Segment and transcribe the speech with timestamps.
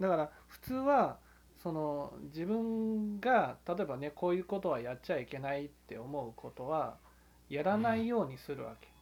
[0.00, 1.18] だから普通は
[1.62, 6.96] その自分が例えばねこういうことはやっちゃいけないって思うことは
[7.50, 8.86] やらないようにするわけ。
[8.86, 8.92] だ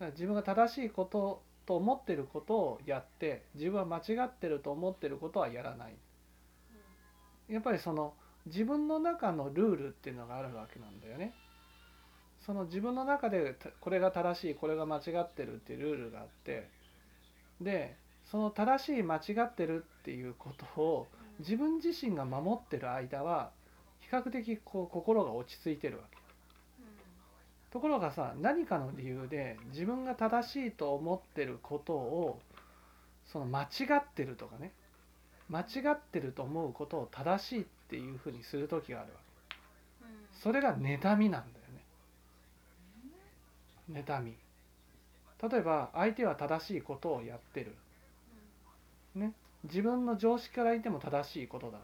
[0.00, 5.94] から自分が正しいことと思ってることをやって自分は間違ってると思ってることはやらない。
[7.48, 8.14] やっぱりその
[8.46, 11.32] 自分の中のルールっていうのがあるわけなんだよね。
[12.44, 16.68] その自分の中でこれが正しいこれが間違ってるっていうルールがあって
[17.58, 17.96] で
[18.34, 21.06] その正しい間違ってるっていうことを
[21.38, 23.52] 自分自身が守ってる間は
[24.00, 26.18] 比較的こう心が落ち着いてるわけ。
[27.70, 32.40] ところがさ何かの理由で自分が正しいと思ってることを
[33.24, 33.66] その間違
[33.98, 34.72] ってるとかね
[35.48, 39.56] 間違ってると思うことを正しいっていうふうにする時があるわけ。
[40.42, 41.60] それが妬みなんだ
[43.92, 44.02] よね。
[44.04, 44.34] 妬み。
[45.40, 47.76] 例えば相手は正しいことをやってる
[49.14, 49.32] ね
[49.64, 51.78] 自分の常識からいても正しいことだ。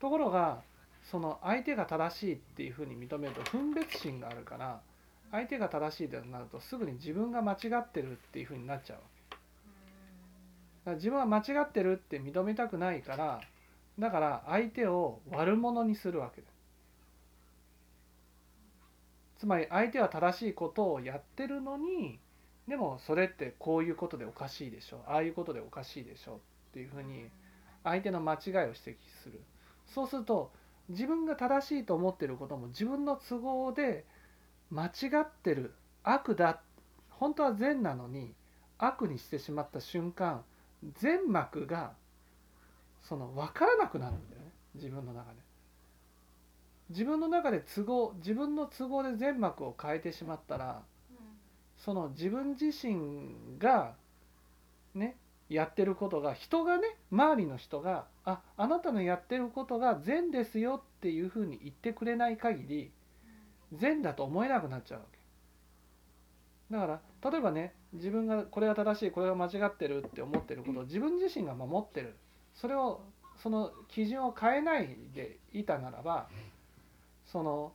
[0.00, 0.62] ところが
[1.04, 4.80] その相手が正しいっていうふうに認めると分別心があるから
[5.30, 9.30] 相手が正しいとなるとすぐに自分が間違ってるっていうふうになっちゃうわけ。
[9.30, 9.40] だか
[10.86, 13.40] ら自分は間違ってるって認めたくないから
[13.98, 16.46] だから相手を悪者にするわけだ。
[19.38, 22.18] つまり相手は正しいことをやってるのに
[22.72, 25.02] でもそれってこういうことでおかしいでしょ。
[25.06, 26.38] ああいうことでおかしいでしょっ
[26.72, 27.28] ていうふうに
[27.84, 29.42] 相手の間違いを指摘する。
[29.86, 30.50] そうすると
[30.88, 34.06] 自分が正しいと思ってることも自分の都合で
[34.70, 35.74] 間違ってる。
[36.02, 36.62] 悪だ。
[37.10, 38.32] 本当は善なのに
[38.78, 40.42] 悪にしてしまった瞬間
[40.96, 41.92] 善悪が
[43.02, 44.48] その分からなくなるんだよね。
[44.76, 45.40] 自分の中で。
[46.88, 50.80] 自分の中で都合自分の都合で善悪を変えてしまったら
[51.84, 53.94] その自分自身が
[54.94, 55.16] ね
[55.48, 62.92] やってることが人がね周りの人が「ああなたのやってることが善ですよ」っていうふうに言ってくれない限り
[63.72, 65.18] 善だと思えなくなっちゃうわけ。
[66.70, 66.86] だか
[67.22, 72.16] ら例えばね自分がこれが正しいこれが間違ってるって思ってることを自分自身が守ってる。
[72.54, 73.02] それを
[73.38, 76.28] その基準を変えないでいたならば
[77.26, 77.72] その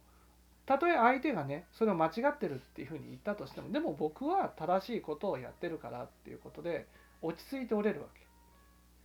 [0.67, 6.85] たとえ相手がねそれを間違ってるっていうふうに言ったとしてもでも僕は正しいことをやってるからっていうことで
[7.21, 8.21] 落ち着いておれるわけ。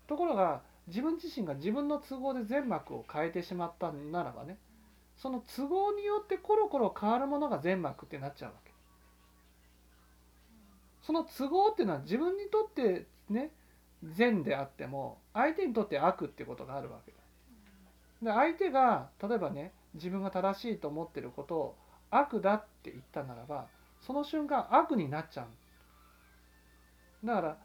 [0.09, 4.59] ところが自分自身が自分の都合で全幕を変えてしまったならばね
[5.17, 8.73] その都合によってコロコロ変わるものが全幕ってなっちゃうわけ。
[11.03, 13.53] その都合っていうのは自分にとってね
[14.03, 18.33] 善であっても相手にとって悪ってことがあるわけだ。
[18.33, 21.77] で相手が例えばね自分が正しいと思ってることを
[22.11, 23.67] 悪だって言ったならば
[24.01, 27.27] その瞬間悪になっちゃう。
[27.27, 27.57] だから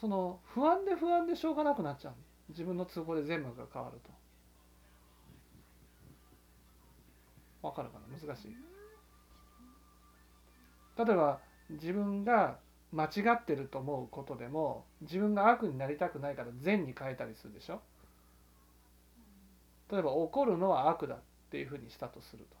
[0.00, 2.14] その不安で不安でしょうがなくなっちゃう。
[2.50, 3.98] 自分の都合で全部が変わる
[7.62, 7.66] と。
[7.66, 8.06] わかるかな？
[8.18, 8.56] 難しい。
[10.96, 11.40] 例えば
[11.70, 12.58] 自分が
[12.92, 17.80] 間違ってると思うことでも自分が悪になりたくないから善に変えたりするでしょ。
[19.90, 21.18] 例えば怒るのは悪だ
[21.48, 22.56] っていうふうにしたとすると。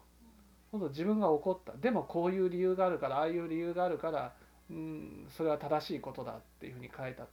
[0.72, 1.72] 今度自分が怒った。
[1.76, 4.32] でもこういう理由があるからああいう理由があるから
[4.70, 7.28] うんそれは正しいことだっていうふうに変えたと。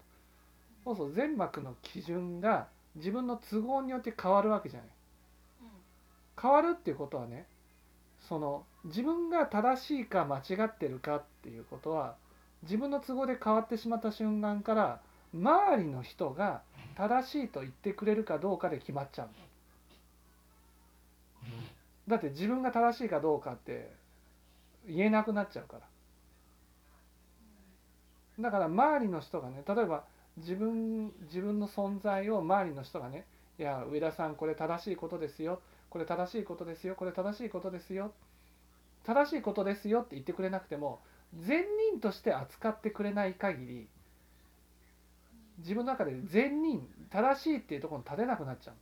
[0.83, 4.89] そうそう全幕の基準が自分の都合によって変わるわけじゃない。
[6.41, 7.45] 変わるっていうことはね
[8.27, 12.15] その自分が正しいか間違ってるかっていうことは
[12.63, 15.01] 自分の都合で変わってしまった瞬間から
[15.33, 16.61] 周りの人が
[16.97, 19.31] 正しいと言ってくれるかどうかで決まっちゃうだ
[22.07, 23.91] だって自分が正しいかどうかって
[24.87, 25.83] 言えなくなっちゃうから。
[28.39, 30.03] だから周りの人がね例えば
[30.37, 33.25] 自分自分の存在を周りの人がね
[33.57, 35.61] 「いや上田さんこれ正しいことですよ。
[35.89, 36.95] これ正しいことですよ。
[36.95, 38.11] これ正しいことですよ」
[39.05, 40.99] 正しいことですよって言ってくれなくても
[41.35, 43.87] 善人として扱ってくれない限り
[45.59, 48.75] 自分の中で善人正しいっていうところに立てなくなっちゃう。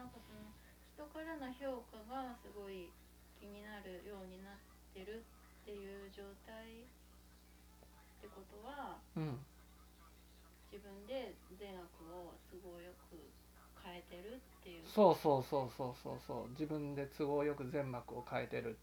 [0.00, 0.48] あなんかその
[0.96, 2.88] 人からの評価がすごい
[3.36, 4.56] 気になるようになっ
[4.96, 9.36] てるっていう状態ってことはうん。
[10.72, 11.82] 自分で善悪
[12.14, 13.18] を都合よく
[13.82, 14.82] 変えてるっていう。
[14.86, 16.50] そうそうそうそうそうそう。
[16.50, 18.78] 自分で都合よく全幕を変えてる。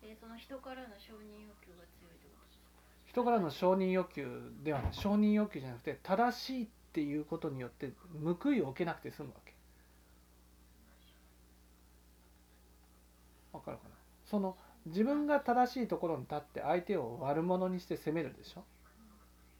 [0.00, 3.12] でその人からの承認欲求が強いってことですか？
[3.12, 4.92] 人からの承認欲求ではない。
[4.94, 7.92] 承認欲求じゃなくて正しいっていうことによって
[8.42, 9.52] 報いを受けなくて済むわけ
[13.52, 13.94] わかるかな？
[14.24, 14.56] その
[14.86, 18.64] 自分が正しいところに立って相手を悪者にして責めるでしょ？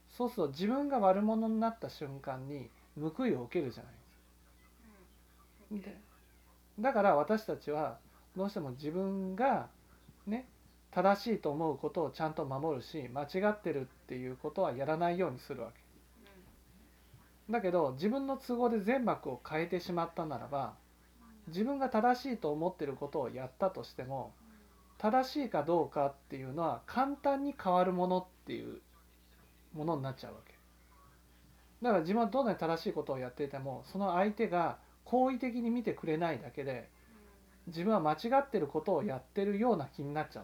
[0.09, 3.93] そうすると自分が悪者になった瞬間に報いを受けるじゃない？
[5.73, 5.81] うん。
[5.81, 5.97] で
[6.81, 7.99] だから私たちは
[8.37, 9.69] どうしても自分が
[10.27, 10.49] ね
[10.91, 15.83] 正しいと思うことをちゃんと守るし間違ってるっていうことはやらないようにするわけ。
[17.51, 20.75] だけど自分の都合で全幕を変えてしまったならば
[21.49, 24.33] 自分が正しいと思ってることをやったとしても
[24.99, 28.81] 正しいかどうかっていうのは簡単に変わるものっていう
[29.75, 30.55] ものになっちゃうわけ。
[31.83, 36.89] だから自分はどんなに正しいことをやっていてもその相手が好意的に見てくれないだけで
[37.67, 40.43] 自分は間違ってることをやってるような気になっちゃ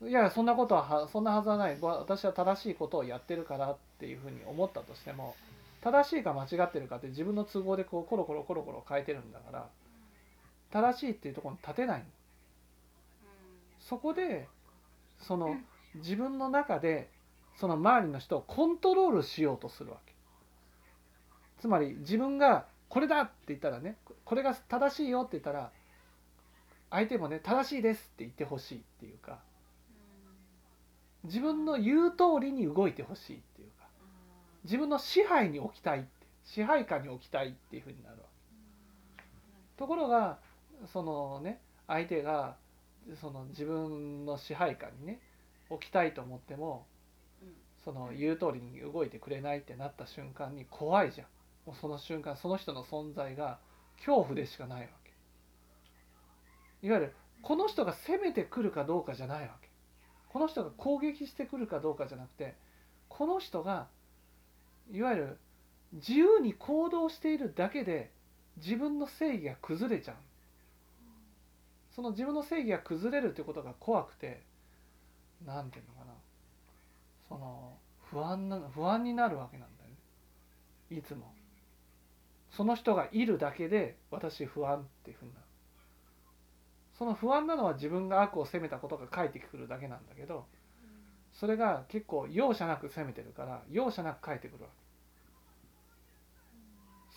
[0.00, 0.08] う。
[0.08, 1.78] いやそんなことはそんなはずはない。
[1.80, 5.36] 私は正しいことをやってるからっていうふうに思ったとしても
[5.80, 9.68] 正しいか間違ってるかって自分の都合でこうコロコロコロコロ変えてるんだから
[10.70, 12.04] 正しいっていうところに立てない
[13.80, 14.46] そこで
[15.18, 15.56] その
[15.96, 17.08] 自分の中で
[17.56, 20.14] その周りの人をコントロールしようとするわけ。
[21.60, 25.70] つまり自分がこれだって言ったらねこれが正しいよって言ったら
[26.90, 29.38] 相手もね正しいですって言ってほしいっていうか
[31.24, 33.59] 自分の言う通りに動いてほしいっていう。
[34.64, 36.08] 自分の支配に置きたいって
[36.44, 38.22] 支配下に置きたいっていうふうになるわ
[39.16, 39.24] け。
[39.76, 40.38] ところが
[40.92, 42.56] そのね相手が
[43.20, 45.20] その自分の支配下にね
[45.70, 46.86] 置きたいと思っても
[47.84, 51.26] その言う通りに動いてくれないってなった瞬間に怖いじゃん。
[51.66, 53.58] もうその瞬間その人の存在が
[53.96, 55.12] 恐怖でしかないわけ。
[56.86, 59.68] いわゆるこの人が攻めてくるかどうかじゃないわけ。
[60.28, 62.54] この人が攻撃してくるかどうかじゃなくて
[63.08, 63.88] この人が
[64.92, 65.38] いわゆる
[65.92, 68.10] 自由に行動しているだけで
[68.56, 70.16] 自分の正義が崩れちゃう。
[71.94, 74.42] その自分の正義が崩れるということが怖くて
[75.44, 76.12] 何ていうのかな。
[77.28, 77.76] その
[78.10, 80.98] 不安な不安になるわけなんだよね。
[80.98, 81.32] いつも。
[82.50, 85.46] その人がいるだけで私不安っていうふうになる。
[86.98, 90.44] その不安なのは自分が悪を責めたことが返ってくるだけなんだけど
[91.40, 94.76] それが結構容赦なく攻めてるから容赦なく返ってくるわけ。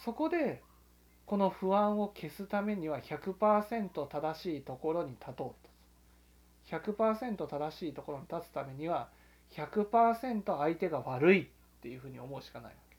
[0.05, 0.61] そこで
[1.25, 6.77] この不安を消すためには100%正しいところに立とうと。
[6.77, 9.09] 100%正しいところに立つためには
[9.51, 11.47] 100%相手が悪いっ
[11.81, 12.92] ていうふうに思うしかないわけ。